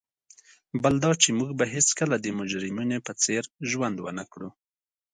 [0.83, 4.49] بل دا چي موږ به هیڅکله د مجرمینو په څېر ژوند ونه کړو.